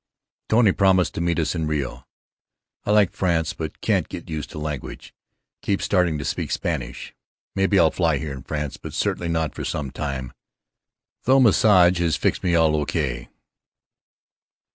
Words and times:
Tony 0.49 0.71
promised 0.71 1.13
to 1.13 1.21
meet 1.21 1.37
us 1.37 1.53
in 1.53 1.67
Rio. 1.67 2.07
I 2.85 2.89
like 2.91 3.11
France 3.11 3.53
but 3.53 3.81
can't 3.81 4.09
get 4.09 4.31
used 4.31 4.49
to 4.49 4.57
language, 4.57 5.13
keep 5.61 5.79
starting 5.79 6.17
to 6.17 6.25
speak 6.25 6.49
Spanish. 6.49 7.13
Maybe 7.55 7.77
I'll 7.77 7.91
fly 7.91 8.17
here 8.17 8.33
in 8.33 8.41
France 8.41 8.77
but 8.77 8.95
certainly 8.95 9.29
not 9.29 9.53
for 9.53 9.63
some 9.63 9.91
time, 9.91 10.33
though 11.25 11.39
massage 11.39 11.99
has 11.99 12.15
fixed 12.15 12.43
me 12.43 12.55
all 12.55 12.75
O.K. 12.77 13.29